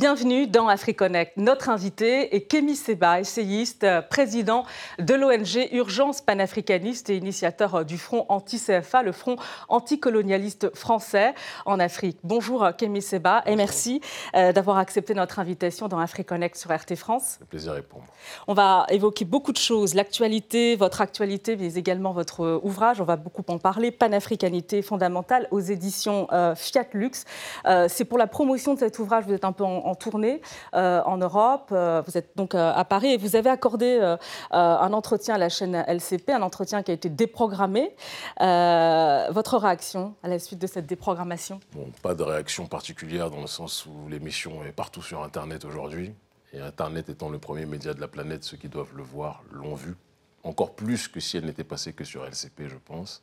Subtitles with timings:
[0.00, 1.36] Bienvenue dans AfriConnect.
[1.36, 4.64] Notre invité est Kémy Seba, essayiste, président
[4.98, 9.36] de l'ONG Urgence panafricaniste et initiateur du Front anti-CFA, le Front
[9.68, 11.34] anticolonialiste français
[11.66, 12.16] en Afrique.
[12.24, 14.00] Bonjour Kémy Seba et merci
[14.34, 17.36] euh, d'avoir accepté notre invitation dans AfriConnect sur RT France.
[17.40, 18.08] Le plaisir est pour moi.
[18.48, 23.02] On va évoquer beaucoup de choses, l'actualité, votre actualité, mais également votre ouvrage.
[23.02, 27.26] On va beaucoup en parler, Panafricanité fondamentale aux éditions euh, Fiat Lux.
[27.66, 30.40] Euh, c'est pour la promotion de cet ouvrage, vous êtes un peu en, tournée
[30.74, 34.16] euh, en Europe, vous êtes donc à Paris et vous avez accordé
[34.50, 37.94] un entretien à la chaîne LCP, un entretien qui a été déprogrammé.
[38.38, 41.60] votre réaction à la suite de cette déprogrammation?
[41.72, 46.14] Bon, Pas de réaction particulière dans le sens où l'émission est partout sur Internet aujourd'hui.
[46.52, 49.74] Et Internet étant le premier média de la planète, ceux qui doivent le voir l'ont
[49.74, 49.94] vu,
[50.42, 53.22] encore plus que si elle n'était passée que sur LCP, je pense.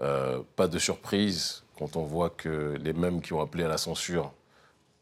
[0.00, 3.78] Euh, pas de surprise quand on voit que les mêmes qui ont appelé à la
[3.78, 4.32] censure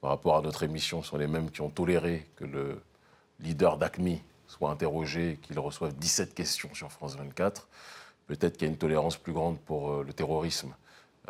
[0.05, 2.79] par rapport à notre émission sont les mêmes qui ont toléré que le
[3.41, 7.67] leader d'ACMI soit interrogé, qu'il reçoive 17 questions sur France 24.
[8.27, 10.75] Peut-être qu'il y a une tolérance plus grande pour euh, le terrorisme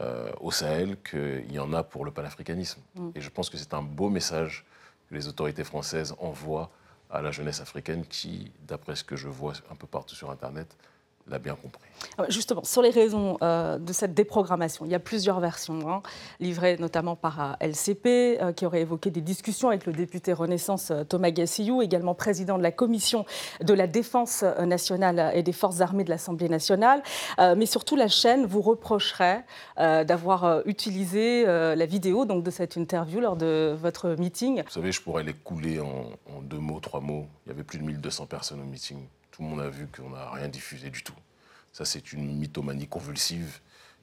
[0.01, 2.81] euh, au Sahel qu'il y en a pour le panafricanisme.
[2.97, 3.11] Mm.
[3.15, 4.65] Et je pense que c'est un beau message
[5.09, 6.69] que les autorités françaises envoient
[7.11, 10.77] à la jeunesse africaine qui, d'après ce que je vois un peu partout sur Internet,
[11.29, 11.89] l'a bien compris.
[12.19, 16.03] Ah, justement, sur les raisons euh, de cette déprogrammation, il y a plusieurs versions, hein,
[16.39, 18.07] livrées notamment par euh, LCP,
[18.41, 22.63] euh, qui aurait évoqué des discussions avec le député Renaissance Thomas Gassillou, également président de
[22.63, 23.25] la commission
[23.63, 27.03] de la défense nationale et des forces armées de l'Assemblée nationale.
[27.39, 29.45] mais surtout, la chaîne vous reprocherait
[29.77, 34.63] d'avoir utilisé la vidéo donc, de cette interview lors de votre meeting.
[34.63, 37.27] Vous savez, je pourrais les couler en, en deux mots, trois mots.
[37.47, 40.11] Il y avait plus de 1200 personnes au meeting tout le monde a vu qu'on
[40.11, 41.17] n'a rien diffusé du tout.
[41.73, 43.59] Ça, c'est une mythomanie convulsive.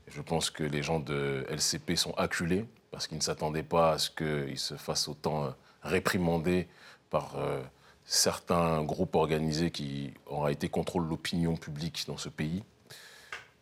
[0.07, 3.97] je pense que les gens de LCP sont acculés parce qu'ils ne s'attendaient pas à
[3.97, 5.49] ce qu'ils se fassent autant euh,
[5.83, 6.67] réprimander
[7.09, 7.61] par euh,
[8.03, 12.65] certains groupes organisés qui, en réalité, contrôlent l'opinion publique dans ce pays.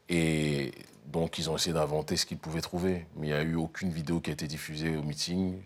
[0.07, 0.71] Et
[1.05, 3.05] donc, ils ont essayé d'inventer ce qu'ils pouvaient trouver.
[3.15, 5.61] Mais il n'y a eu aucune vidéo qui a été diffusée au meeting.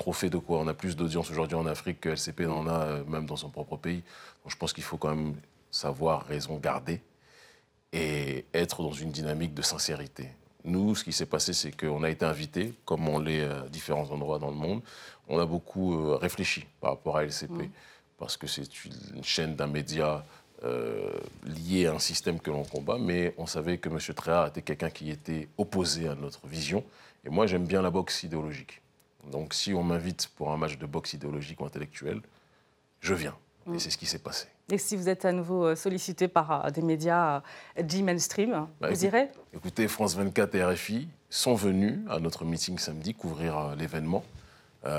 [0.00, 0.60] Trop fait de quoi?
[0.60, 3.50] On a plus d'audience aujourd'hui en Afrique que LCP n'en a, euh, même dans son
[3.50, 4.02] propre pays
[4.46, 5.34] je pense qu'il faut quand même
[5.70, 7.02] savoir raison garder
[7.92, 10.30] et être dans une dynamique de sincérité.
[10.64, 14.10] Nous, ce qui s'est passé, c'est qu'on a été invités, comme on l'est à différents
[14.10, 14.80] endroits dans le monde.
[15.28, 17.70] On a beaucoup euh, réfléchi par rapport à LCP, mm.
[18.16, 20.24] parce que c'est une chaîne d'un média
[20.64, 21.12] euh,
[21.44, 23.98] lié à un système que l'on combat, mais on savait que M.
[24.14, 26.82] Tréhard était quelqu'un qui était opposé à notre vision.
[27.26, 28.80] Et moi, j'aime bien la boxe idéologique.
[29.30, 32.20] Donc, si on m'invite pour un match de boxe idéologique ou intellectuel,
[33.00, 33.36] je viens.
[33.74, 34.46] Et c'est ce qui s'est passé.
[34.70, 37.42] Et si vous êtes à nouveau euh, sollicité par euh, des médias
[37.78, 39.28] euh, dits mainstream, bah, vous irez?
[39.54, 44.24] Écoutez, France 24 et RFI sont venus à notre meeting samedi couvrir l'événement.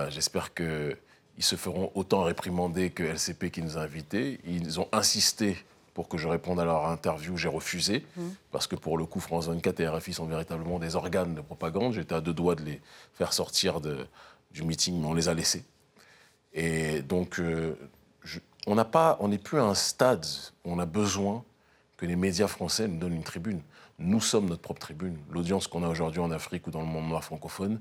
[0.09, 0.95] J'espère qu'ils
[1.39, 4.39] se feront autant réprimander que LCP qui nous a invités.
[4.45, 5.57] Ils ont insisté
[6.01, 8.21] pour que je réponde à leur interview, j'ai refusé, mmh.
[8.51, 11.93] parce que pour le coup, France 24 et RFI sont véritablement des organes de propagande.
[11.93, 12.81] J'étais à deux doigts de les
[13.13, 14.07] faire sortir de,
[14.49, 15.63] du meeting, mais on les a laissés.
[16.55, 17.39] Et donc,
[18.65, 20.25] on n'a pas, on n'est plus à un stade
[20.65, 21.43] où on a besoin
[21.97, 23.61] que les médias français nous donnent une tribune.
[23.99, 25.19] Nous sommes notre propre tribune.
[25.29, 27.79] L'audience qu'on a aujourd'hui en Afrique ou dans le monde noir francophone,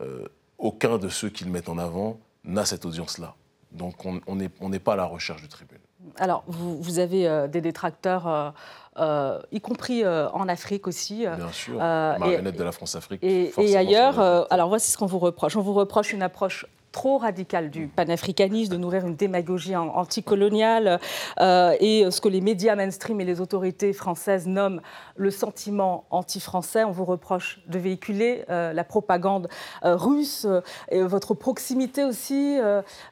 [0.00, 0.26] euh,
[0.58, 3.36] aucun de ceux qui le mettent en avant n'a cette audience-là.
[3.70, 5.78] Donc on n'est on pas à la recherche de tribune.
[6.16, 8.54] Alors, vous, avez euh, des détracteurs,
[8.98, 11.26] euh, y compris en Afrique aussi.
[11.26, 13.22] Bien sûr, marionnette de la France-Afrique.
[13.22, 14.18] Et, et, ailleurs,
[14.50, 15.56] alors voici ce qu'on vous reproche.
[15.56, 21.00] On vous reproche une approche trop radical du panafricanisme, de nourrir une démagogie anticoloniale
[21.40, 24.80] euh, et ce que les médias mainstream et les autorités françaises nomment
[25.16, 26.84] le sentiment anti-français.
[26.84, 29.48] On vous reproche de véhiculer euh, la propagande
[29.84, 30.46] euh, russe
[30.90, 32.58] et votre proximité aussi.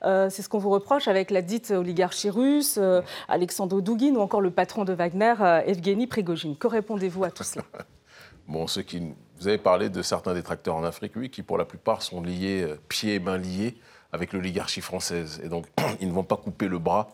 [0.03, 2.79] c'est ce qu'on vous reproche avec la dite oligarchie russe,
[3.29, 5.35] Alexandre Douguin ou encore le patron de Wagner,
[5.67, 6.57] Evgeny Prigogine.
[6.57, 7.65] Que répondez-vous à tout cela?
[8.49, 9.03] Bon, qui
[9.39, 12.63] vous avez parlé de certains détracteurs en Afrique, oui, qui pour la plupart sont liés,
[12.63, 13.77] euh, pieds et mains liés,
[14.11, 15.41] avec l'oligarchie française.
[15.45, 15.67] Et donc,
[16.01, 17.09] ils ne vont pas couper le bras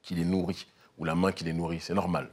[0.00, 0.66] qui les nourrit,
[0.96, 1.80] ou la main qui les nourrit.
[1.80, 2.30] C'est normal.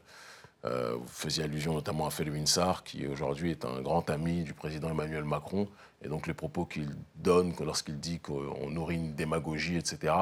[0.63, 4.53] Euh, vous faisiez allusion notamment à Felwine Sarr, qui aujourd'hui est un grand ami du
[4.53, 5.67] président Emmanuel Macron.
[6.01, 10.13] Et donc les propos qu'il donne lorsqu'il dit qu'on nourrit une démagogie, etc.,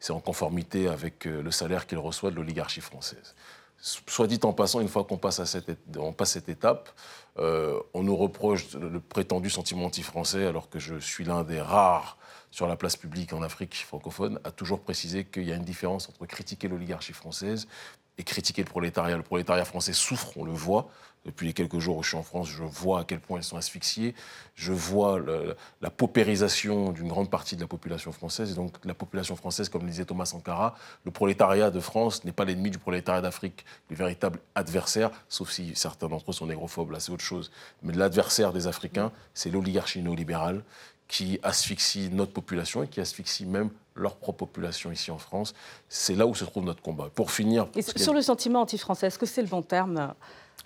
[0.00, 3.36] c'est en conformité avec euh, le salaire qu'il reçoit de l'oligarchie française.
[3.84, 6.90] Soit dit en passant, une fois qu'on passe, cette, étape,
[7.38, 12.16] euh, on nous reproche le prétendu sentiment anti-français, alors que je suis l'un des rares
[12.50, 16.08] sur la place publique en Afrique francophone, à toujours préciser qu'il y a une différence
[16.08, 17.68] entre critiquer l'oligarchie française
[18.18, 19.16] et critiquer le prolétariat.
[19.16, 20.88] Le prolétariat français souffre, on le voit.
[21.24, 23.44] Depuis les quelques jours où je suis en France, je vois à quel point ils
[23.44, 24.14] sont asphyxiés.
[24.54, 25.18] Je vois
[25.80, 28.52] la paupérisation d'une grande partie de la population française.
[28.52, 30.74] Et donc, la population française, comme le disait Thomas Sankara,
[31.04, 33.64] le prolétariat de France n'est pas l'ennemi du prolétariat d'Afrique.
[33.88, 37.50] Le véritable adversaire, sauf si certains d'entre eux sont négrophobes, là c'est autre chose.
[37.82, 40.62] Mais l'adversaire des Africains, c'est l'oligarchie néolibérale
[41.08, 45.54] qui asphyxie notre population et qui asphyxie même leur propre population ici en France.
[45.88, 47.08] C'est là où se trouve notre combat.
[47.14, 47.68] Pour finir...
[47.74, 50.14] Et sur le sentiment anti-français, est-ce que c'est le bon terme?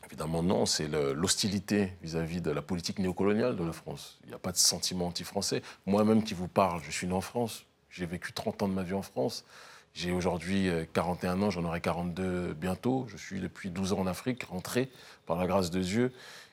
[0.07, 4.19] Évidemment non, c'est l'hostilité vis-à-vis de la politique néocoloniale de la France.
[4.25, 5.63] Il n'y a pas de sentiment anti-français.
[5.85, 8.83] Moi-même qui vous parle, je suis né en France, j'ai vécu 30 ans de ma
[8.83, 9.45] vie en France.
[9.93, 13.07] J'ai aujourd'hui 41 euh, ans, j'en aurai 42 bientôt.
[13.09, 14.91] Je suis depuis 12 ans en Afrique, rentré
[15.27, 16.13] par la grâce de Dieu.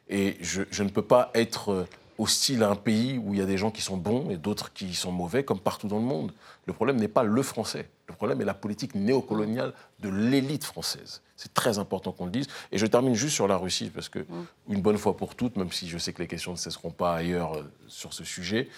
[0.09, 3.43] Et je, je ne peux pas être euh, hostile à un pays où il y
[3.43, 6.05] a des gens qui sont bons et d'autres qui sont mauvais, comme partout dans le
[6.05, 6.31] monde.
[6.65, 7.89] Le problème n'est pas le français.
[8.07, 11.21] Le problème est la politique néocoloniale de l'élite française.
[11.35, 12.47] C'est très important qu'on le dise.
[12.71, 14.45] Et je termine juste sur la Russie, parce que, mm.
[14.69, 17.15] une bonne fois pour toutes, même si je sais que les questions ne cesseront pas
[17.15, 18.69] ailleurs euh, sur ce sujet,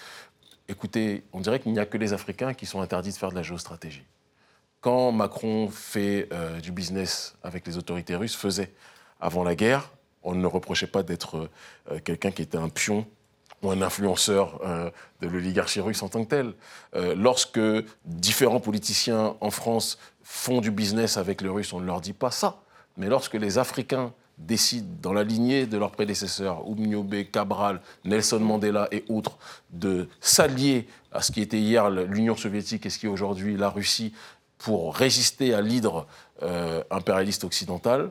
[0.68, 3.36] écoutez, on dirait qu'il n'y a que les Africains qui sont interdits de faire de
[3.36, 4.04] la géostratégie.
[4.80, 8.72] Quand Macron fait euh, du business avec les autorités russes, faisait
[9.20, 9.90] avant la guerre,
[10.22, 11.48] on ne reprochait pas d'être
[11.90, 13.06] euh, quelqu'un qui était un pion
[13.62, 14.90] ou un influenceur euh,
[15.20, 16.52] de l'oligarchie russe en tant que tel.
[16.94, 17.60] Euh, lorsque
[18.04, 22.30] différents politiciens en France font du business avec les Russes, on ne leur dit pas
[22.30, 22.60] ça.
[22.96, 28.88] Mais lorsque les Africains décident, dans la lignée de leurs prédécesseurs, Oumniobé, Cabral, Nelson Mandela
[28.92, 29.38] et autres,
[29.70, 33.70] de s'allier à ce qui était hier l'Union soviétique et ce qui est aujourd'hui la
[33.70, 34.12] Russie
[34.58, 36.06] pour résister à l'hydre
[36.42, 38.10] euh, impérialiste occidental,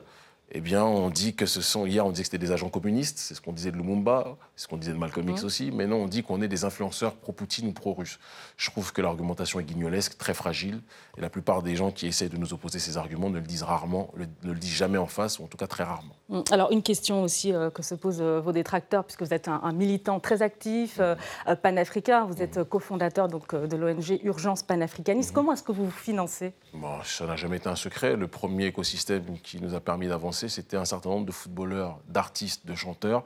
[0.52, 1.86] eh bien, on dit que ce sont.
[1.86, 4.64] Hier, on disait que c'était des agents communistes, c'est ce qu'on disait de Lumumba, c'est
[4.64, 7.16] ce qu'on disait de Malcolm X aussi, mais non, on dit qu'on est des influenceurs
[7.16, 8.18] pro-Poutine ou pro-russes.
[8.56, 10.82] Je trouve que l'argumentation est guignolesque, très fragile,
[11.18, 13.64] et la plupart des gens qui essaient de nous opposer ces arguments ne le disent
[13.64, 14.14] rarement,
[14.44, 16.16] ne le disent jamais en face, ou en tout cas très rarement.
[16.30, 19.50] Hum, alors, une question aussi euh, que se posent euh, vos détracteurs, puisque vous êtes
[19.50, 21.16] un, militant très actif, euh,
[21.62, 25.34] panafricain, vous êtes cofondateur donc, de l'ONG Urgence panafricaniste.
[25.34, 26.54] Comment est-ce que vous vous financez?
[26.74, 28.16] Bon, Ça n'a jamais été un secret.
[28.16, 32.66] Le premier écosystème qui nous a permis d'avancer, c'était un certain nombre de footballeurs, d'artistes,
[32.66, 33.24] de chanteurs.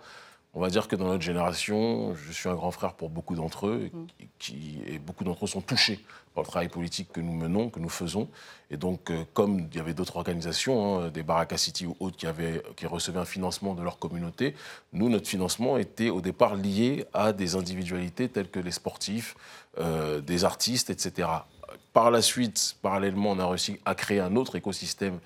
[0.54, 3.68] On va dire que dans notre génération, je suis un grand frère pour beaucoup d'entre
[3.68, 4.06] eux, mm.
[4.38, 6.00] qui, et beaucoup d'entre eux sont touchés
[6.34, 8.28] par le travail politique que nous menons, que nous faisons.
[8.70, 12.18] Et donc, euh, comme il y avait d'autres organisations, hein, des Baraka City ou autres,
[12.18, 14.56] qui, avaient, qui recevaient un financement de leur communauté,
[14.92, 19.36] nous, notre financement était au départ lié à des individualités telles que les sportifs,
[19.78, 21.30] euh, des artistes, etc.
[21.94, 25.20] Par la suite, parallèlement, on a réussi à créer un autre écosystème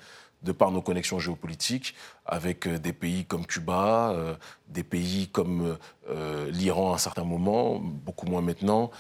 [0.46, 1.96] de par nos connexions géopolitiques
[2.26, 4.36] avec euh, des pays comme Cuba, euh,
[4.70, 5.78] des pays comme
[6.10, 8.92] euh, l'Iran à un certain moment, beaucoup moins maintenant,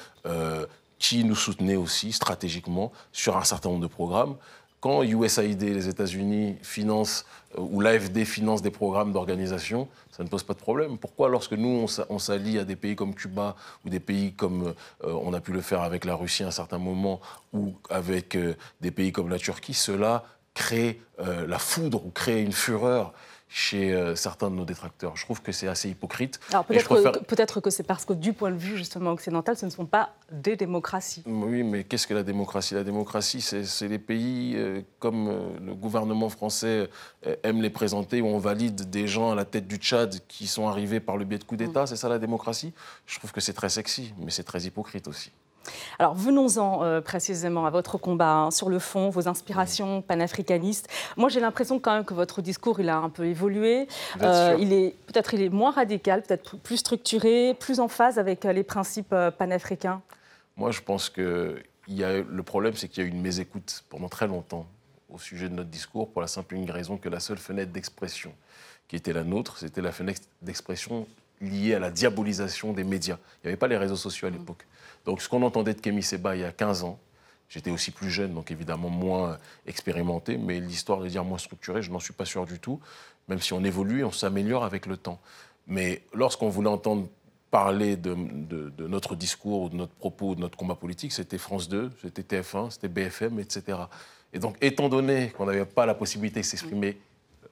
[0.97, 4.37] qui nous soutenaient aussi stratégiquement sur un certain nombre de programmes.
[4.79, 7.25] Quand USAID, les États-Unis, financent,
[7.57, 10.97] ou l'AFD finance des programmes d'organisation, ça ne pose pas de problème.
[10.97, 13.55] Pourquoi, lorsque nous, on s'allie à des pays comme Cuba,
[13.85, 16.79] ou des pays comme on a pu le faire avec la Russie à un certain
[16.79, 17.19] moment,
[17.53, 18.37] ou avec
[18.81, 20.23] des pays comme la Turquie, cela
[20.55, 23.13] créer euh, la foudre ou créer une fureur
[23.47, 25.15] chez euh, certains de nos détracteurs.
[25.15, 26.39] Je trouve que c'est assez hypocrite.
[26.49, 29.85] Alors peut-être que, c'est parce que du point de vue justement occidental, ce ne sont
[29.85, 31.23] pas des démocraties.
[31.27, 32.73] Oui, mais qu'est-ce que la démocratie?
[32.73, 35.29] La démocratie, c'est les pays euh, comme
[35.63, 36.89] le gouvernement français
[37.43, 40.67] aime les présenter, où on valide des gens à la tête du Tchad qui sont
[40.67, 41.83] arrivés par le biais de coups d'État.
[41.83, 41.87] Mm.
[41.87, 42.73] C'est ça la démocratie?
[43.05, 45.31] Je trouve que c'est très sexy, mais c'est très hypocrite aussi.
[45.99, 50.89] Alors venons-en euh, précisément à votre combat hein, sur le fond, vos inspirations panafricanistes.
[51.17, 53.87] Moi j'ai l'impression quand même que votre discours il a un peu évolué.
[54.21, 58.45] Euh, il est peut-être il est moins radical, peut-être plus structuré, plus en phase avec
[58.45, 60.01] euh, les principes panafricains.
[60.57, 63.21] Moi je pense que il y a, le problème c'est qu'il y a eu une
[63.21, 64.65] mésécoute pendant très longtemps
[65.13, 67.71] au sujet de notre discours pour la simple et unique raison que la seule fenêtre
[67.71, 68.33] d'expression
[68.87, 71.07] qui était la nôtre, c'était la fenêtre d'expression
[71.41, 73.17] liée à la diabolisation des médias.
[73.43, 74.65] Il n'y avait pas les réseaux sociaux à l'époque.
[75.05, 76.99] Donc ce qu'on entendait de Kémy Seba il y a 15 ans,
[77.49, 79.37] j'étais aussi plus jeune, donc évidemment moins
[79.67, 82.79] expérimenté, mais l'histoire de dire moins structurée, je n'en suis pas sûr du tout,
[83.27, 85.19] même si on évolue, on s'améliore avec le temps.
[85.67, 87.07] Mais lorsqu'on voulait entendre
[87.51, 88.15] parler de,
[88.79, 92.71] notre discours ou de notre propos, de notre combat politique, c'était France 2, c'était TF1,
[92.71, 93.77] c'était BFM, etc.
[94.33, 96.99] Et donc, étant donné qu'on n'avait pas la possibilité de s'exprimer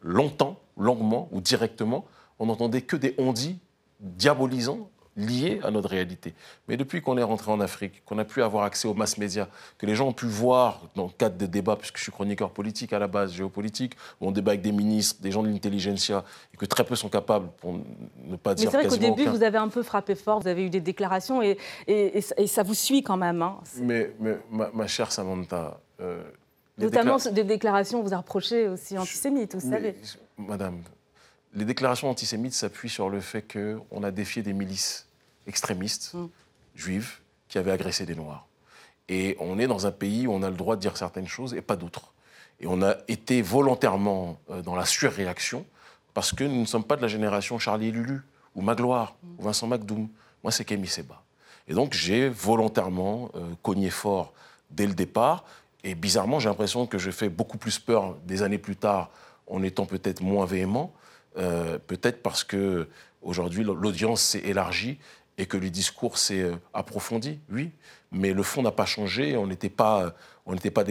[0.01, 2.05] longtemps, longuement ou directement,
[2.39, 3.57] on n'entendait que des on-dit
[4.03, 6.33] diabolisants liés à notre réalité.
[6.67, 9.47] Mais depuis qu'on est rentré en Afrique, qu'on a pu avoir accès aux mass médias,
[9.77, 12.51] que les gens ont pu voir dans le cadre des débats, puisque je suis chroniqueur
[12.51, 16.23] politique à la base, géopolitique, où on débat avec des ministres, des gens de l'intelligentsia,
[16.53, 19.29] et que très peu sont capables, pour ne pas dire Mais c'est vrai qu'au début,
[19.29, 21.57] vous avez un peu frappé fort, vous avez eu des déclarations, et,
[21.87, 23.41] et, ça vous suit quand même.
[23.41, 23.59] Hein.
[23.81, 26.23] Mais, mais ma, chère Samantha, euh,
[26.77, 29.95] Notamment des déclarations, vous a reproché aussi antisémites, vous savez.
[30.37, 30.81] Madame,
[31.53, 35.07] les déclarations antisémites s'appuient sur le fait qu'on a défié des milices
[35.47, 36.27] extrémistes mm.
[36.75, 38.47] juives qui avaient agressé des Noirs.
[39.09, 41.53] Et on est dans un pays où on a le droit de dire certaines choses
[41.53, 42.13] et pas d'autres.
[42.59, 45.65] Et on a été volontairement euh, dans la surréaction
[46.13, 48.21] parce que nous ne sommes pas de la génération Charlie Lulu
[48.55, 49.39] ou Magloire mm.
[49.39, 50.07] ou Vincent McDoom.
[50.43, 51.21] Moi, c'est Kémy Seba.
[51.67, 54.33] Et donc, j'ai volontairement euh, cogné fort
[54.71, 55.45] dès le départ.
[55.83, 59.09] Et bizarrement, j'ai l'impression que je fais beaucoup plus peur des années plus tard
[59.47, 60.93] en étant peut-être moins véhément.
[61.37, 62.87] Euh, peut-être parce que
[63.21, 64.99] aujourd'hui l'audience s'est élargie
[65.37, 67.71] et que le discours s'est euh, approfondi, oui,
[68.11, 70.13] mais le fond n'a pas changé, on n'était pas,
[70.45, 70.83] on n'était pas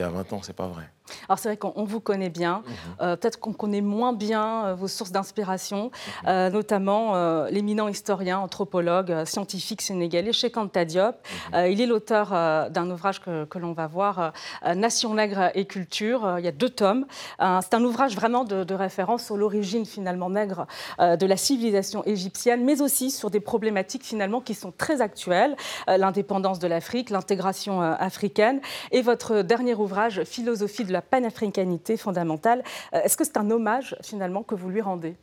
[0.00, 0.90] à 20 ans, c'est pas vrai.
[1.28, 2.74] Alors c'est vrai qu'on vous connaît bien, mhm.
[3.00, 6.28] euh, peut-être qu'on connaît moins bien euh, vos sources d'inspiration, mhm.
[6.28, 7.14] euh, notamment
[7.48, 11.16] l'éminent historien, anthropologue, scientifique sénégalais Cheikh Anta Diop.
[11.52, 11.66] Mhm.
[11.70, 12.30] il est l'auteur
[12.70, 14.32] d'un ouvrage que, l'on va voir,
[14.74, 16.36] Nation nègre et culture.
[16.38, 17.06] il y a deux tomes.
[17.38, 20.66] c'est un ouvrage vraiment de, de référence sur l'origine finalement nègre
[20.98, 25.56] de la civilisation égyptienne, mais aussi sur des problématiques finalement qui sont très actuelles,
[25.86, 32.62] l'indépendance de l'Afrique, l'intégration africaine, et votre dernier ouvrage, Philosophie de la panafricanité fondamentale.
[32.94, 35.16] Euh, est-ce que c'est un hommage finalement que vous lui rendez?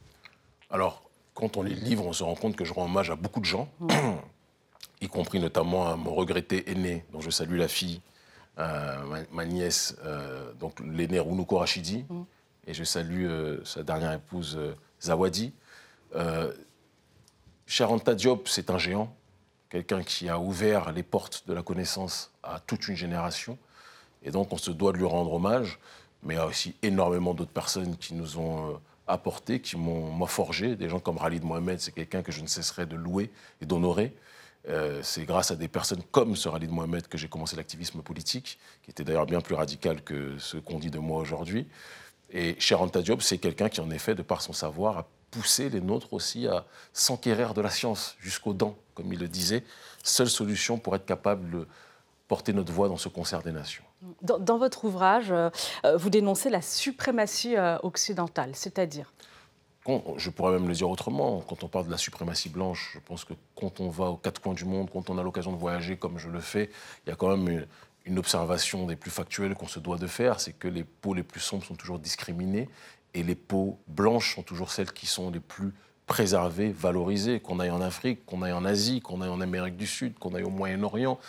[0.69, 1.01] Alors,
[1.33, 3.39] quand on lit le livre, on se rend compte que je rends hommage à beaucoup
[3.39, 3.89] de gens, mmh.
[5.01, 8.01] y compris notamment à mon regretté aîné, dont je salue la fille,
[8.59, 12.21] euh, ma, nièce, euh, donc l'aîné Rounouko Rachidi, mmh.
[12.67, 13.27] et je salue
[13.63, 14.59] sa dernière épouse
[15.01, 15.53] Zawadi.
[17.65, 19.15] Charanta Diop, c'est un géant,
[19.69, 23.57] quelqu'un qui a ouvert les portes de la connaissance à toute une génération.
[24.23, 25.79] Et donc, on se doit de lui rendre hommage.
[26.23, 28.73] Mais aussi énormément d'autres personnes qui nous ont euh,
[29.07, 30.75] apporté, qui m'ont forgé.
[30.75, 34.13] Des gens comme Khalid Mohamed, c'est quelqu'un que je ne cesserai de louer et d'honorer.
[34.69, 38.59] Euh, c'est grâce à des personnes comme ce Khalid Mohamed que j'ai commencé l'activisme politique,
[38.83, 41.67] qui était d'ailleurs bien plus radical que ce qu'on dit de moi aujourd'hui.
[42.29, 45.69] Et Cher Anta Diop, c'est quelqu'un qui, en effet, de par son savoir, a poussé
[45.69, 49.63] les nôtres aussi à s'enquérir de la science jusqu'aux dents, comme il le disait.
[50.03, 51.67] Seule solution pour être capable de
[52.27, 53.83] porter notre voix dans ce concert des nations.
[54.21, 55.49] Dans, votre ouvrage, euh,
[55.85, 59.13] euh, vous dénoncez la suprématie euh, occidentale, c'est-à-dire?
[60.17, 61.41] Je pourrais même le dire autrement.
[61.47, 64.41] Quand on parle de la suprématie blanche, je pense que quand on va aux quatre
[64.41, 66.69] coins du monde, quand on a l'occasion de voyager comme je le fais,
[67.05, 67.65] il y a quand même
[68.05, 71.23] une, observation des plus factuelles qu'on se doit de faire, c'est que les peaux les
[71.23, 72.69] plus sombres sont toujours discriminées
[73.13, 75.73] et les peaux blanches sont toujours celles qui sont les plus
[76.05, 79.87] préservées, valorisées, qu'on aille en Afrique, qu'on aille en Asie, qu'on aille en Amérique du
[79.87, 81.19] Sud, qu'on aille au Moyen-Orient.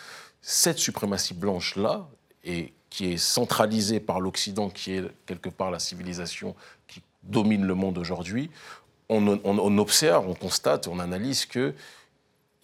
[0.41, 2.07] Cette suprématie blanche-là,
[2.43, 6.55] et qui est centralisée par l'Occident, qui est quelque part la civilisation
[6.87, 8.49] qui domine le monde aujourd'hui,
[9.09, 11.73] on, observe, on constate, on analyse qu'il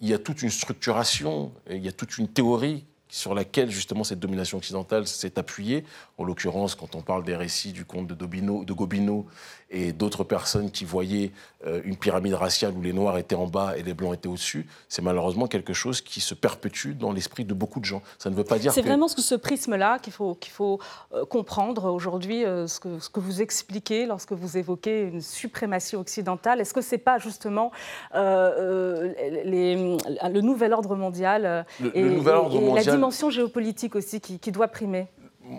[0.00, 4.20] y a toute une structuration, il y a toute une théorie sur laquelle justement cette
[4.20, 5.84] domination occidentale s'est appuyée.
[6.16, 9.26] En l'occurrence, quand on parle des récits du comte de, de Gobineau
[9.70, 11.30] et d'autres personnes qui voyaient
[11.66, 14.66] euh, une pyramide raciale où les Noirs étaient en bas et les Blancs étaient au-dessus,
[14.88, 18.02] c'est malheureusement quelque chose qui se perpétue dans l'esprit de beaucoup de gens.
[18.18, 20.80] Ça ne veut pas dire C'est vraiment ce, ce prisme-là qu'il faut, qu'il faut
[21.14, 25.96] euh, comprendre aujourd'hui, euh, ce, que, ce que vous expliquez lorsque vous évoquez une suprématie
[25.96, 26.60] occidentale.
[26.60, 27.70] Est-ce que ce n'est pas justement
[28.12, 35.06] les, le nouvel ordre mondial et, la dimension géopolitique aussi qui, qui doit primer?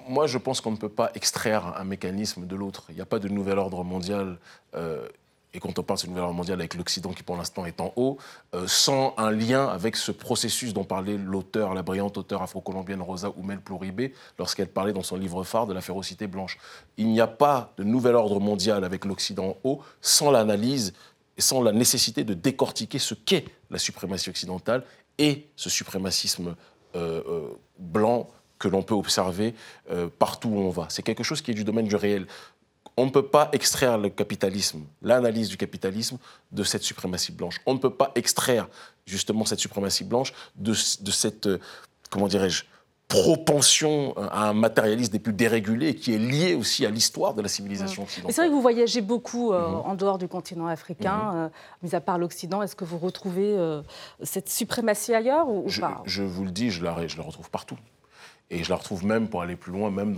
[0.07, 2.86] Moi, je pense qu'on ne peut pas extraire un mécanisme de l'autre.
[2.89, 4.38] Il n'y a pas de nouvel ordre mondial.
[4.75, 5.07] Euh,
[5.53, 7.91] et quand on parle de nouvel ordre mondial avec l'Occident qui pour l'instant est en
[7.98, 8.17] haut,
[8.55, 13.33] euh, sans un lien avec ce processus dont parlait l'auteur, la brillante auteure afro-colombienne Rosa
[13.36, 16.57] Oumel Plouribé, lorsqu'elle parlait dans son livre phare de la férocité blanche.
[16.95, 20.93] Il n'y a pas de nouvel ordre mondial avec l'Occident en haut sans l'analyse
[21.36, 24.86] et sans la nécessité de décortiquer ce qu'est la suprématie occidentale
[25.17, 26.55] et ce suprémacisme
[26.95, 28.29] euh, blanc
[28.61, 29.53] que l'on peut observer
[29.89, 30.85] euh, partout où on va.
[30.89, 32.27] C'est quelque chose qui est du domaine du réel.
[32.95, 36.17] On ne peut pas extraire le capitalisme, l'analyse du capitalisme
[36.51, 37.59] de cette suprématie blanche.
[37.65, 38.67] On ne peut pas extraire
[39.05, 41.59] justement cette suprématie blanche de, cette, euh,
[42.11, 42.65] comment dirais-je,
[43.07, 47.49] propension à un matérialisme des plus dérégulés qui est lié aussi à l'histoire de la
[47.49, 48.33] civilisation occidentale.
[48.33, 49.75] C'est vrai que vous voyagez beaucoup euh, mhm.
[49.75, 51.49] en dehors du continent africain, mhm.
[51.83, 52.61] mis à part l'Occident.
[52.61, 53.57] Est-ce que vous retrouvez
[54.21, 56.03] cette suprématie ailleurs ou, je, pas?
[56.05, 57.77] Je vous le dis, je la, je la retrouve partout.
[58.53, 60.13] Et je la retrouve même, pour aller plus loin, même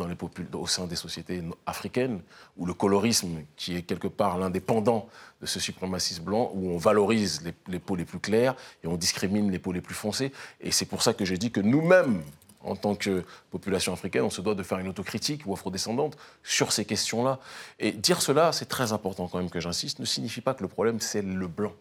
[0.54, 2.20] au sein des sociétés africaines,
[2.58, 5.08] où le colorisme, qui est quelque part l'indépendant
[5.40, 8.98] de ce suprémacisme blanc, où on valorise les, les, peaux les plus claires et on
[8.98, 10.32] discrimine les peaux les plus foncées.
[10.62, 12.24] Et c'est pour ça que j'ai dit que nous-mêmes,
[12.62, 16.72] en tant que population africaine, on se doit de faire une autocritique ou afrodescendante sur
[16.72, 17.40] ces questions-là.
[17.80, 20.70] Et dire cela, c'est très important quand même que j'insiste, ne signifie pas que le
[20.70, 21.74] problème, c'est le blanc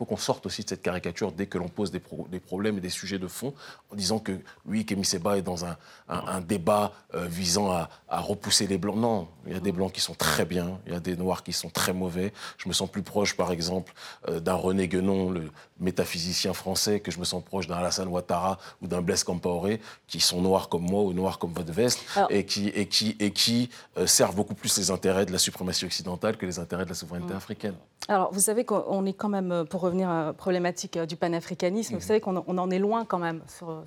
[0.00, 2.80] faut qu'on sorte aussi de cette caricature dès que l'on pose des, des, problèmes et
[2.80, 3.52] des sujets de fond,
[3.92, 4.32] en disant que
[4.64, 5.76] oui, Kémy Seba est dans un,
[6.08, 8.96] un, débat euh, visant à, à, repousser les blancs.
[8.96, 11.42] Non, il y a des blancs qui sont très bien, il y a des noirs
[11.42, 12.32] qui sont très mauvais.
[12.56, 13.92] Je me sens plus proche, par exemple,
[14.30, 18.58] euh, d'un René Guénon, le métaphysicien français, que je me sens proche d'un Alassane Ouattara
[18.80, 22.46] ou d'un Blaise Compaoré, qui sont noirs comme moi ou noirs comme votre veste, et
[22.46, 26.38] qui, et qui, et qui euh, servent beaucoup plus les intérêts de la suprématie occidentale
[26.38, 27.36] que les intérêts de la souveraineté mm.
[27.36, 27.74] africaine.
[28.08, 32.00] Alors, vous savez qu'on est quand même, pour revenir à la problématique du panafricanisme, vous
[32.00, 32.04] mm-hmm.
[32.04, 33.82] savez qu'on en est loin quand même sur,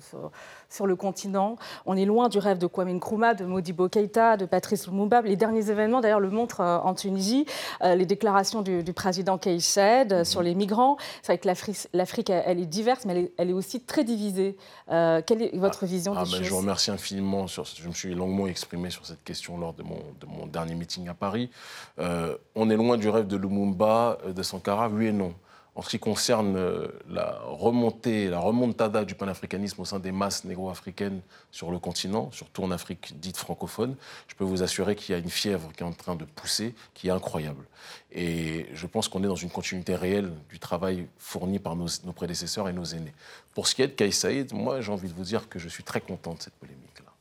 [0.68, 1.56] sur, le continent.
[1.86, 5.22] On est loin du rêve de Kwame Nkrumah, de Modibo Keïta, de Patrice Lumumba.
[5.22, 7.46] Les derniers événements, d'ailleurs, le montrent euh, en Tunisie.
[7.82, 10.44] Euh, les déclarations du, président Kais Saied sur mm-hmm.
[10.44, 10.96] les migrants.
[11.22, 14.56] C'est vrai que l'Afrique, elle est diverse, mais elle est, aussi très divisée.
[14.88, 17.46] quelle est votre ah, vision ah, des choses Je vous remercie infiniment.
[17.46, 20.74] Sur, je me suis longuement exprimé sur cette question lors de mon, de mon dernier
[20.74, 21.50] meeting à Paris.
[21.98, 25.34] Euh, on est loin du rêve de Lumumba, euh, de Sankara, oui et non.
[25.76, 30.44] En ce qui concerne euh, la remontée, la remontada du panafricanisme au sein des masses
[30.44, 33.96] négro-africaines sur le continent, surtout en Afrique dite francophone,
[34.28, 36.76] je peux vous assurer qu'il y a une fièvre qui est en train de pousser,
[36.94, 37.64] qui est incroyable.
[38.12, 42.68] Et je pense qu'on est dans une continuité réelle du travail fourni par nos, prédécesseurs
[42.68, 43.14] et nos aînés.
[43.52, 45.68] Pour ce qui est de Kais Saïd, moi j'ai envie de vous dire que je
[45.68, 47.12] suis très content de cette polémique-là.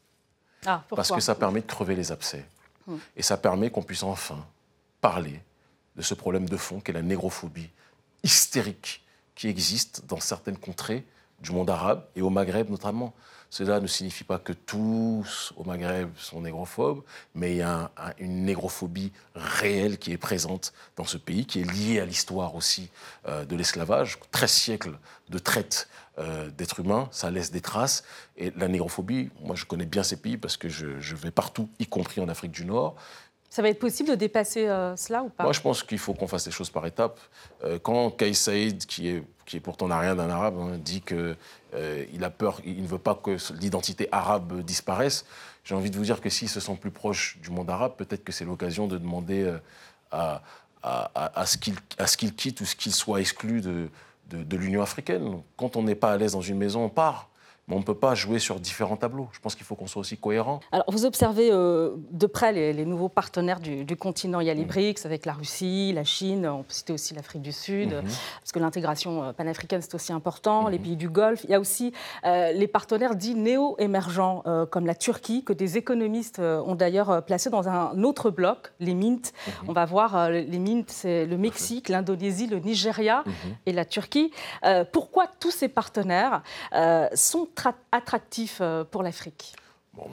[0.67, 2.45] Ah, Parce que ça permet de crever les abcès.
[2.85, 2.97] Hmm.
[3.17, 4.45] Et ça permet qu'on puisse enfin
[5.01, 5.41] parler
[5.95, 7.69] de ce problème de fond qu'est la négrophobie
[8.23, 9.03] hystérique
[9.35, 11.05] qui existe dans certaines contrées
[11.41, 13.13] du monde arabe et au Maghreb notamment.
[13.49, 17.03] Cela ne signifie pas que tous au Maghreb sont négrophobes,
[17.35, 21.71] mais il y a une négrophobie réelle qui est présente dans ce pays, qui est
[21.71, 22.89] liée à l'histoire aussi
[23.27, 24.17] euh, de l'esclavage.
[24.31, 24.97] 13 siècles
[25.29, 25.87] de traite
[26.17, 28.03] euh, d'êtres humains, ça laisse des traces.
[28.37, 31.69] Et la négrophobie, moi je connais bien ces pays parce que je, je vais partout,
[31.77, 32.95] y compris en Afrique du Nord.
[33.53, 35.43] Ça va être possible de dépasser euh, cela ou pas?
[35.43, 37.19] Moi, je pense qu'il faut qu'on fasse les choses par étapes.
[37.63, 41.01] Euh, quand Kais Saïd, qui, est, qui est pourtant n'a rien d'un arabe, hein, dit
[41.01, 41.35] qu'il
[41.75, 45.23] euh, a peur, il ne veut pas que l'identité arabe disparaisse,
[45.63, 48.23] j'ai envie de vous dire que s'il se sent plus proche du monde arabe, peut-être
[48.23, 49.47] que c'est l'occasion de demander
[50.09, 50.41] à,
[50.81, 51.57] à, à, ce
[52.17, 53.87] qu'il quitte ou ce qu'il soit exclu de,
[54.31, 55.43] de l'Union africaine.
[55.57, 57.29] Quand on n'est pas à l'aise dans une maison, on part
[57.67, 59.29] mais on ne peut pas jouer sur différents tableaux.
[59.31, 60.59] Je pense qu'il faut qu'on soit aussi cohérent.
[60.73, 64.41] Alors, vous observez euh, de près les, nouveaux partenaires du, continent.
[64.41, 64.67] Il y a les mm.
[64.67, 68.01] BRICS avec la Russie, la Chine, on peut citer aussi l'Afrique du Sud, mm-hmm.
[68.41, 70.81] parce que l'intégration euh, panafricaine, c'est aussi important, les mm-hmm.
[70.81, 71.45] pays du Golfe.
[71.45, 71.93] Il y a aussi
[72.25, 77.69] euh, les partenaires dits néo-émergents, comme la Turquie, que des économistes ont d'ailleurs placé dans
[77.69, 79.21] un autre bloc, les MINT.
[79.21, 79.51] Mm-hmm.
[79.67, 83.23] On va voir, les MINT, c'est le Mexique, l'Indonésie, le Nigeria
[83.65, 84.31] et la Turquie.
[84.91, 86.41] pourquoi tous ces partenaires
[87.13, 87.47] sont
[87.91, 89.55] attractif euh, pour l'Afrique
[89.93, 90.09] bon,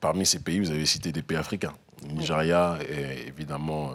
[0.00, 1.74] Parmi ces pays, vous avez cité des pays africains.
[2.02, 3.92] Le Nigeria et évidemment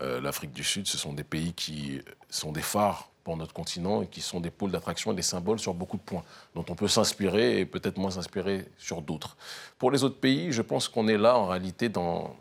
[0.00, 4.02] euh, l'Afrique du Sud, ce sont des pays qui sont des phares pour notre continent
[4.02, 6.74] et qui sont des pôles d'attraction et des symboles sur beaucoup de points, dont on
[6.74, 9.36] peut s'inspirer et peut-être moins s'inspirer sur d'autres.
[9.78, 12.36] Pour les autres pays, je pense qu'on est là en réalité dans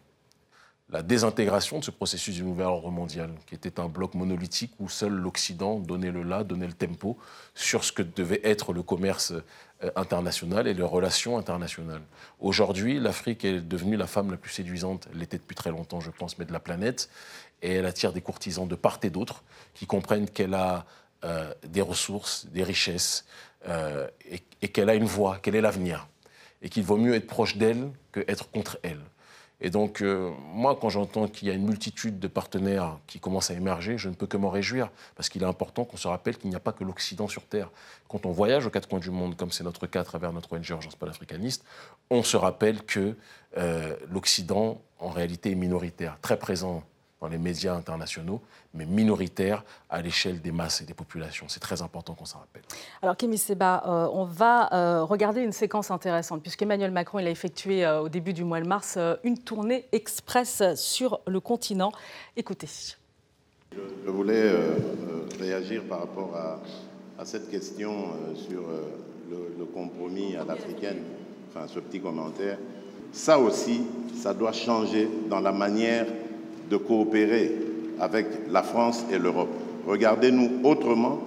[0.94, 4.88] la désintégration de ce processus du nouvel ordre mondial, qui était un bloc monolithique où
[4.88, 7.18] seul l'Occident donnait le là, donnait le tempo
[7.56, 9.34] sur ce que devait être le commerce
[9.84, 12.04] euh, international et les relations internationales.
[12.40, 16.12] Aujourd'hui, l'Afrique est devenue la femme la plus séduisante, elle l'était depuis très longtemps, je
[16.12, 17.10] pense, mais de la planète,
[17.64, 20.86] et elle attire des courtisans de part et d'autre qui comprennent qu'elle a
[21.24, 23.26] euh, des ressources, des richesses,
[23.68, 24.08] euh,
[24.62, 26.08] et, qu'elle a une voix, qu'elle est l'avenir,
[26.62, 29.02] et qu'il vaut mieux être proche d'elle que être contre elle.
[29.66, 33.50] Et donc, euh, moi, quand j'entends qu'il y a une multitude de partenaires qui commencent
[33.50, 36.38] à émerger, je ne peux que m'en réjouir, parce qu'il est important qu'on se rappelle
[36.38, 37.72] qu'il n'y a pas que l'Occident sur Terre.
[38.10, 40.52] Quand on voyage aux quatre coins du monde, comme c'est notre cas à travers notre
[40.52, 41.64] ONG Urgence panafricaniste,
[42.10, 43.16] on se rappelle que
[43.58, 46.84] euh, l'Occident, en réalité, est minoritaire, très présent
[47.24, 48.42] dans les médias internationaux,
[48.74, 51.46] mais minoritaire à l'échelle des masses et des populations.
[51.48, 52.64] C'est très important qu'on s'en rappelle.
[53.02, 57.30] Alors, Kémy Seba, euh, on va euh, regarder une séquence intéressante, puisqu'Emmanuel Macron il a
[57.30, 61.94] effectué euh, au début du mois de mars une tournée express sur le continent.
[62.36, 62.68] Écoutez.
[63.72, 64.52] Je voulais
[65.40, 66.60] réagir par rapport à,
[67.22, 68.64] à cette question sur
[69.32, 71.00] le, le, compromis à l'africaine,
[71.50, 72.58] enfin ce petit commentaire.
[73.14, 73.84] Ça aussi,
[74.14, 76.06] ça doit changer dans la manière
[76.70, 77.52] de coopérer
[78.00, 79.54] avec la France et l'Europe.
[79.88, 81.20] Regardez-nous autrement,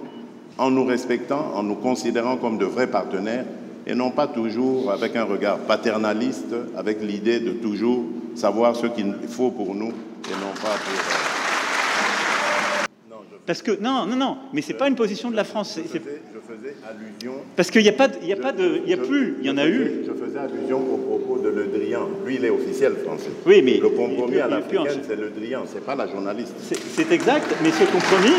[0.57, 3.45] en nous respectant, en nous considérant comme de vrais partenaires,
[3.85, 8.03] et non pas toujours avec un regard paternaliste, avec l'idée de toujours
[8.35, 11.36] savoir ce qu'il faut pour nous et non pas pour...
[13.47, 15.79] Euh, parce que non, non, non, mais c'est pas une position de la France.
[15.81, 17.33] Je faisais, allusion.
[17.55, 19.47] Parce qu'il n'y a pas, il y a pas de, il y a plus, il
[19.47, 20.03] y en a eu.
[20.05, 22.09] Je faisais allusion au propos de Le Drian.
[22.25, 23.31] Lui, il est officiel français.
[23.45, 26.53] Oui, mais le compromis à l'africaine, c'est Le Drian, c'est pas la journaliste.
[26.61, 28.35] C'est exact, mais ce compromis.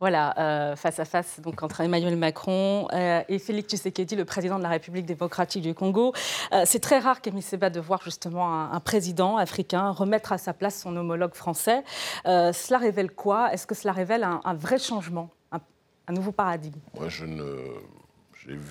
[0.00, 4.62] Voilà, euh, face à face entre Emmanuel Macron euh, et Félix Tshisekedi, le président de
[4.62, 6.14] la République démocratique du Congo.
[6.54, 10.54] Euh, c'est très rare, Kémy Seba, de voir justement un, président africain remettre à sa
[10.54, 11.84] place son homologue français.
[12.24, 13.52] cela révèle quoi?
[13.52, 16.80] Est-ce que cela révèle un, vrai changement, un, nouveau paradigme?
[16.94, 17.08] Moi,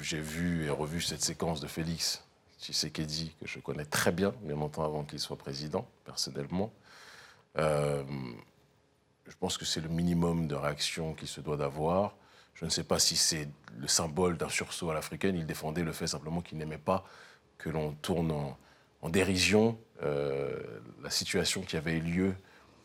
[0.02, 2.24] j'ai vu et revu cette séquence de Félix
[2.60, 6.72] Tshisekedi, que je connais très bien, bien longtemps avant qu'il soit président, personnellement
[9.30, 12.16] je pense que c'est le minimum de réaction qu'il se doit d'avoir.
[12.56, 15.36] Je ne sais pas si c'est le symbole d'un sursaut à l'africaine.
[15.36, 17.06] Il défendait le fait simplement qu'il n'aimait pas
[17.58, 20.60] que l'on tourne en, dérision euh,
[21.02, 22.36] la situation qui avait eu lieu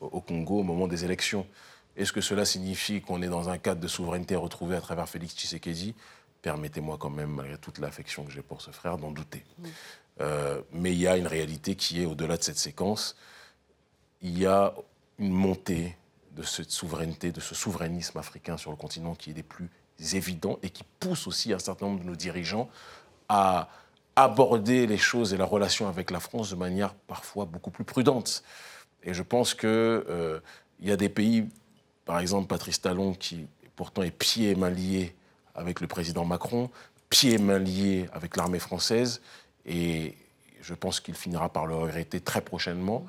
[0.00, 1.46] au, Congo au moment des élections.
[1.96, 5.34] Est-ce que cela signifie qu'on est dans un cadre de souveraineté retrouvé à travers Félix
[5.34, 5.94] Tshisekedi?
[6.42, 9.44] Permettez-moi quand même, malgré toute l'affection que j'ai pour ce frère, d'en douter.
[10.20, 13.16] Euh, mais il y a une réalité qui est au-delà de cette séquence.
[14.22, 14.74] Il y a
[15.18, 15.96] une montée
[16.34, 19.70] de cette souveraineté, de ce souverainisme africain sur le continent qui est des plus
[20.12, 22.68] évidents et qui pousse aussi un certain nombre de nos dirigeants
[23.28, 23.68] à
[24.16, 28.42] aborder les choses et la relation avec la France de manière parfois beaucoup plus prudente.
[29.02, 30.40] Et je pense qu'il euh,
[30.80, 31.48] y a des pays,
[32.04, 35.14] par exemple Patrice Talon, qui pourtant est pied et main lié
[35.54, 36.70] avec le président Macron,
[37.10, 39.20] pied et main lié avec l'armée française,
[39.66, 40.16] et
[40.64, 43.04] je pense qu'il finira par le regretter très prochainement.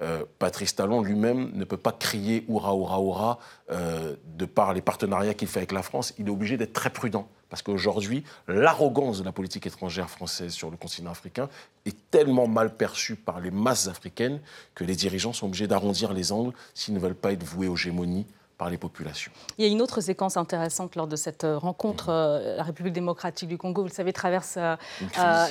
[0.00, 3.38] Euh, Patrice Talon lui-même ne peut pas crier oura, oura
[3.70, 6.14] euh, de par les partenariats qu'il fait avec la France.
[6.18, 7.28] Il est obligé d'être très prudent.
[7.48, 11.48] Parce qu'aujourd'hui, l'arrogance de la politique étrangère française sur le continent africain
[11.84, 14.40] est tellement mal perçue par les masses africaines
[14.76, 17.74] que les dirigeants sont obligés d'arrondir les angles s'ils ne veulent pas être voués aux
[17.74, 18.24] gémonies
[18.68, 19.32] les populations.
[19.56, 22.08] Il y a une autre séquence intéressante lors de cette euh, rencontre.
[22.08, 22.14] Mhm.
[22.14, 24.76] Euh, la République démocratique du Congo, vous le savez, traverse euh,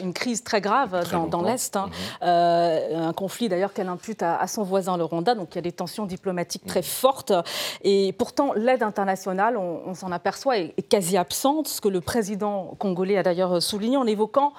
[0.02, 0.44] une, crise.
[0.44, 1.76] très grave dans, l'Est.
[1.76, 1.90] Hein.
[2.22, 3.02] Mhm.
[3.02, 5.36] un conflit d'ailleurs qu'elle impute à, son voisin le Rwanda.
[5.36, 6.86] Donc il y a des tensions diplomatiques très mhm.
[6.86, 7.34] fortes.
[7.84, 11.68] Et pourtant, l'aide internationale, on, s'en aperçoit, est, est, quasi absente.
[11.68, 14.54] Ce que le président congolais a d'ailleurs souligné en évoquant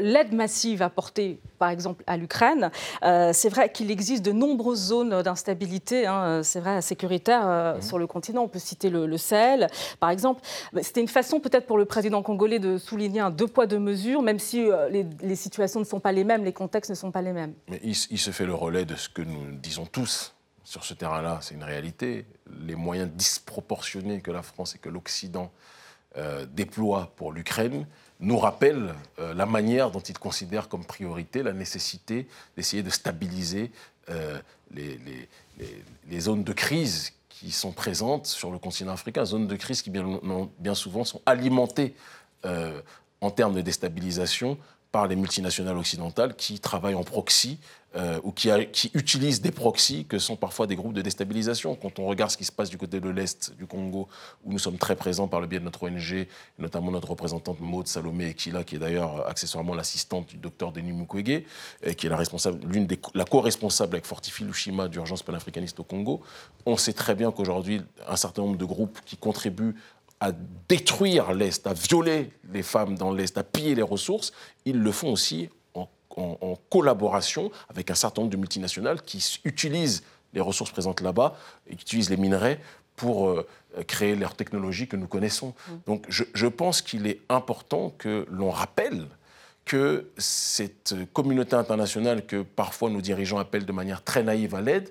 [0.00, 2.70] l'aide massive apportée, par exemple, à l'Ukraine,
[3.02, 7.82] euh, c'est vrai qu'il existe de nombreuses zones d'instabilité, hein, c'est vrai, sécuritaire euh, mhm.
[7.82, 8.42] sur le continent.
[8.42, 9.68] On peut citer le, Sahel,
[10.00, 10.42] par exemple.
[10.80, 14.22] C'était une façon peut-être pour le président congolais de souligner un deux poids, deux mesures,
[14.22, 17.22] même si euh, les, situations ne sont pas les mêmes, les contextes ne sont pas
[17.22, 17.54] les mêmes.
[17.68, 21.38] Mais il, se fait le relais de ce que nous disons tous sur ce terrain-là,
[21.42, 22.24] c'est une réalité.
[22.60, 25.50] Les moyens disproportionnés que la France et que l'Occident
[26.54, 27.86] déploient pour l'Ukraine
[28.22, 33.70] nous rappelle euh, la manière dont il considère comme priorité la nécessité d'essayer de stabiliser
[34.08, 34.38] euh,
[34.70, 39.90] les, zones de crise qui sont présentes sur le continent africain, zones de crise qui
[39.90, 40.20] bien,
[40.58, 41.94] bien souvent sont alimentées
[42.44, 42.80] euh,
[43.20, 44.56] en termes de déstabilisation
[44.92, 47.58] par les multinationales occidentales qui travaillent en proxy
[47.94, 48.50] euh, ou qui,
[48.94, 51.74] utilisent des proxys que sont parfois des groupes de déstabilisation.
[51.74, 54.08] Quand on regarde ce qui se passe du côté de l'Est du Congo,
[54.44, 56.26] où nous sommes très présents par le biais de notre ONG,
[56.58, 61.42] notamment notre représentante Maud Salomé Ekila, qui est d'ailleurs accessoirement l'assistante du docteur Denis Mukwege,
[61.82, 65.84] et qui est la responsable, l'une des, la co-responsable avec Fortify Lushima d'urgence panafricaniste au
[65.84, 66.22] Congo,
[66.64, 69.74] on sait très bien qu'aujourd'hui, un certain nombre de groupes qui contribuent
[70.20, 70.30] à
[70.68, 74.32] détruire l'Est, à violer les femmes dans l'Est, à piller les ressources,
[74.64, 75.50] ils le font aussi
[76.18, 80.02] en, collaboration avec un certain nombre de multinationales qui utilisent
[80.34, 82.60] les ressources présentes là-bas et qui utilisent les minerais
[82.96, 83.46] pour euh,
[83.86, 85.54] créer leurs technologies que nous connaissons.
[85.68, 85.72] Mm.
[85.86, 89.06] Donc je, je pense qu'il est important que l'on rappelle
[89.64, 94.90] que cette communauté internationale que parfois nos dirigeants appellent de manière très naïve à l'aide,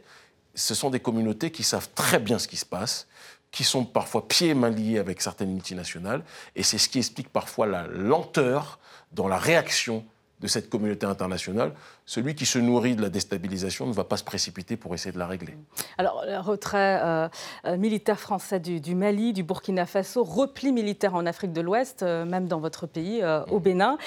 [0.56, 3.08] ce sont des communautés qui savent très bien ce qui se passe,
[3.52, 6.24] qui sont parfois pieds et mains liés avec certaines multinationales.
[6.56, 8.80] Et c'est ce qui explique parfois la lenteur
[9.12, 10.06] dans la réaction
[10.42, 11.72] de cette communauté internationale,
[12.06, 15.20] celui qui se nourrit de la déstabilisation ne va pas se précipiter pour essayer de
[15.20, 15.56] la régler.
[15.98, 17.30] Alors, le retrait euh,
[17.66, 22.26] euh, militaire français du, Mali, du Burkina Faso, repli militaire en Afrique de l'Ouest, euh,
[22.26, 23.62] même dans votre pays, au mm.
[23.62, 23.98] Bénin.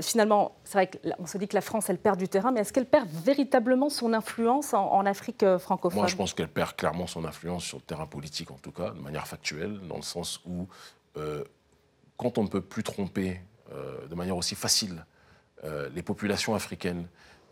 [0.00, 2.72] finalement, c'est vrai qu'on se dit que la France, elle perd du terrain, mais est-ce
[2.72, 6.00] qu'elle perd véritablement son influence en, Afrique francophone?
[6.00, 8.90] Moi, je pense qu'elle perd clairement son influence sur le terrain politique, en tout cas,
[8.90, 10.66] de manière factuelle, dans le sens où,
[12.16, 13.40] quand on ne peut plus tromper
[14.08, 15.04] de manière aussi facile
[15.94, 17.06] les populations africaines,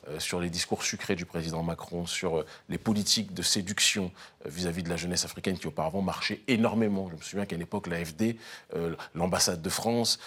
[0.09, 4.11] euh, sur les discours sucrés du président Macron, sur euh, les politiques de séduction
[4.45, 7.09] vis-à-vis de la jeunesse africaine qui auparavant marchaient énormément.
[7.09, 8.37] Je me souviens qu'à une époque, l'AFD,
[9.15, 10.19] l'ambassade de France,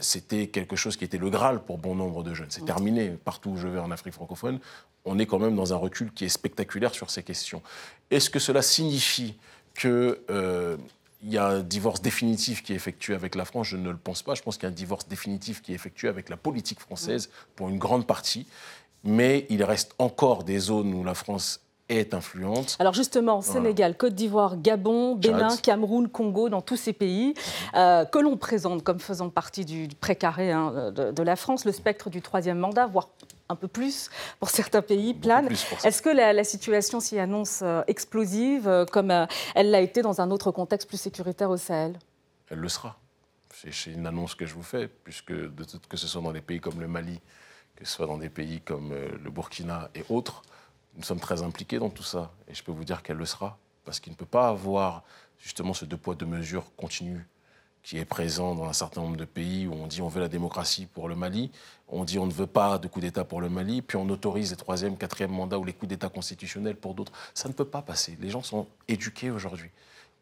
[0.00, 2.48] c'était quelque chose qui était le Graal pour bon nombre de jeunes.
[2.48, 4.58] C'est terminé partout où je vais en Afrique francophone.
[5.04, 7.62] On est quand même dans un recul qui est spectaculaire sur ces questions.
[8.10, 9.36] Est-ce que cela signifie
[9.74, 10.78] que
[11.22, 13.96] il y a un divorce définitif qui est effectué avec la France, je ne le
[13.96, 14.34] pense pas.
[14.34, 17.30] Je pense qu'il y a un divorce définitif qui est effectué avec la politique française
[17.56, 18.46] pour une grande partie.
[19.04, 22.76] Mais il reste encore des zones où la France est influente.
[22.78, 27.34] Alors justement, Sénégal, Côte d'Ivoire, Gabon, Bénin, Cameroun, Congo, dans tous ces pays
[27.74, 32.10] euh, que l'on présente comme faisant partie du, précaré hein, de, la France, le spectre
[32.10, 33.08] du troisième mandat, voire
[33.48, 35.48] un peu plus pour certains pays, plane.
[35.84, 39.10] Est-ce que la, situation s'y annonce euh, explosive, euh, comme
[39.54, 41.98] elle l'a été dans un autre contexte plus sécuritaire au Sahel?
[42.50, 42.98] Elle le sera.
[43.50, 46.40] C'est une annonce que je vous fais, puisque de tout, que ce soit dans des
[46.40, 47.20] pays comme le Mali,
[47.76, 50.42] que ce soit dans des pays comme le Burkina et autres,
[50.96, 52.32] nous sommes très impliqués dans tout ça.
[52.48, 53.58] Et je peux vous dire qu'elle le sera.
[53.84, 55.02] Parce qu'il ne peut pas avoir
[55.38, 57.26] justement ce deux poids, deux mesures continu
[57.88, 60.28] qui est présent dans un certain nombre de pays où on dit on veut la
[60.28, 61.50] démocratie pour le Mali,
[61.88, 64.50] on dit on ne veut pas de coup d'État pour le Mali, puis on autorise
[64.50, 67.12] les troisième, quatrième mandats ou les coups d'État constitutionnels pour d'autres.
[67.32, 68.18] Ça ne peut pas passer.
[68.20, 69.70] Les gens sont éduqués aujourd'hui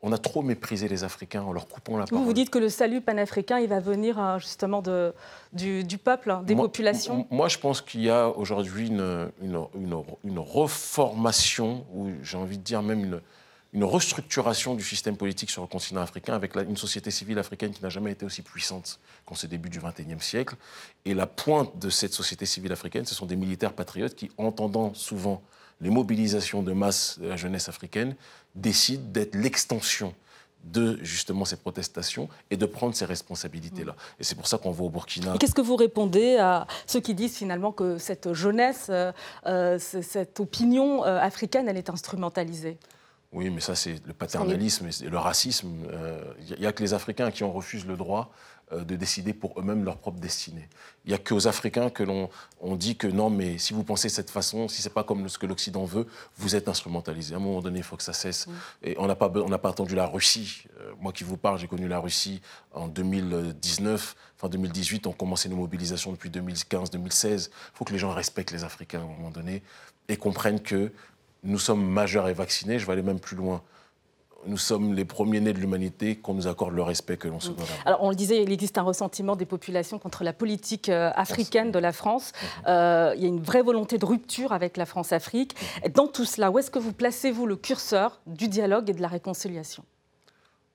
[0.03, 2.19] on a trop méprisé les Africains en leur coupant la parole.
[2.19, 5.13] Vous vous dites que le salut panafricain, il va venir hein, justement de,
[5.53, 11.87] du, peuple, hein, des populations Moi, je pense qu'il y a aujourd'hui une, une, reformation,
[11.95, 13.21] ou j'ai envie de dire même une,
[13.77, 17.83] une restructuration du système politique sur le continent africain avec une société civile africaine qui
[17.83, 20.57] n'a jamais été aussi puissante qu'en ce début du XXIe siècle.
[21.05, 24.95] Et la pointe de cette société civile africaine, ce sont des militaires patriotes qui, entendant
[24.95, 25.43] souvent
[25.83, 28.17] les mobilisations de masse de la jeunesse africaine,
[28.55, 30.15] décident d'être l'extension
[30.65, 33.95] de justement ces protestations et de prendre ces responsabilités-là.
[34.19, 35.37] Et c'est pour ça qu'on voit au Burkina.
[35.39, 39.13] Qu'est-ce que vous répondez à ceux qui disent finalement que cette jeunesse, euh,
[39.45, 42.79] euh, cette opinion euh, africaine, elle est instrumentalisée?
[43.37, 45.69] Oui, mais ça, c'est le paternalisme et le racisme.
[46.49, 48.33] Il n'y a que les Africains qui en refusent le droit
[48.73, 50.69] euh, de décider pour eux-mêmes leur propre destinée.
[51.05, 52.29] Il n'y a qu'aux Africains que l'on
[52.61, 55.05] on dit que non, mais si vous pensez de cette façon, si ce n'est pas
[55.05, 57.35] comme ce que l'Occident veut, vous êtes instrumentalisé.
[57.35, 58.49] À un moment donné, il faut que ça cesse.
[58.83, 60.65] Et on n'a pas, on pas attendu la Russie.
[60.81, 65.07] Euh, moi qui vous parle, j'ai connu la Russie en 2019, fin 2018.
[65.07, 67.51] On commençait nos mobilisations depuis 2015-2016.
[67.51, 69.63] Il faut que les gens respectent les Africains à un moment donné
[70.09, 70.91] et comprennent que
[71.47, 72.79] nous sommes majeurs et vaccinés.
[72.79, 73.63] Je vais aller même plus loin
[74.47, 77.51] nous sommes les premiers-nés de l'humanité qu'on nous accorde le respect que l'on se.
[77.85, 81.71] Alors, on le disait, il existe un ressentiment des populations contre la politique euh, africaine
[81.71, 82.33] de la France.
[82.67, 85.57] Euh, il y a une vraie volonté de rupture avec la France-Afrique.
[85.95, 89.09] Dans tout cela, où est-ce que vous placez-vous le curseur du dialogue et de la
[89.09, 89.85] réconciliation?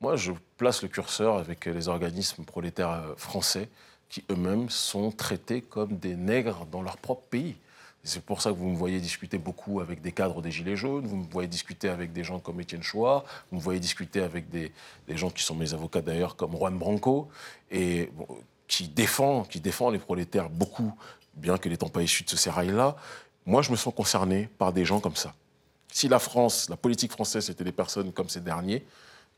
[0.02, 3.70] Moi, je place le curseur avec les organismes prolétaires euh, français
[4.10, 7.56] qui eux-mêmes sont traités comme des nègres dans leur propre pays.
[8.04, 11.06] C'est pour ça que vous me voyez discuter beaucoup avec des cadres des Gilets jaunes,
[11.06, 14.50] vous me voyez discuter avec des gens comme Étienne Chouard, vous me voyez discuter avec
[14.50, 14.72] des,
[15.10, 17.30] gens qui sont mes avocats d'ailleurs, comme Juan Branco,
[17.70, 18.12] et
[18.68, 20.94] qui, défend, qui les prolétaires beaucoup,
[21.36, 22.96] bien que n'étant pas issu de ce sérail-là.
[23.46, 25.36] Moi, je me sens concerné par des gens comme ça.
[25.92, 28.86] Si la France, la politique française, c'était des personnes comme ces derniers,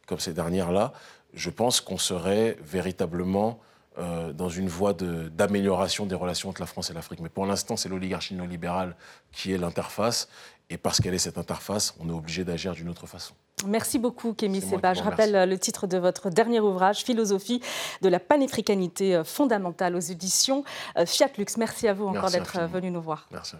[0.07, 0.93] comme ces dernières-là,
[1.33, 3.59] je pense qu'on serait véritablement
[3.99, 7.19] euh, dans une voie d'amélioration des relations entre la France et l'Afrique.
[7.19, 8.95] Mais pour l'instant, c'est l'oligarchie néolibérale
[9.31, 10.29] qui est l'interface.
[10.71, 13.35] Et parce qu'elle est cette interface, on est obligé d'agir d'une autre façon.
[13.67, 14.95] Merci beaucoup, Kémy Seba.
[14.95, 17.61] Je rappelle euh, le titre de votre dernier ouvrage, Philosophie
[18.01, 20.63] de la panafricanité euh, fondamentale aux éditions
[21.05, 21.57] Fiat Lux.
[21.57, 23.27] Merci à vous encore d'être venu nous voir.
[23.31, 23.57] Merci.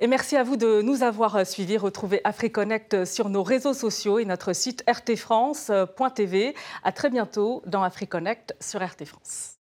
[0.00, 1.78] Et merci à vous de nous avoir suivis.
[1.78, 6.56] Retrouvez AfriConnect sur nos réseaux sociaux et notre site rtfrance.tv.
[6.82, 9.59] À très bientôt dans AfriConnect sur RT France.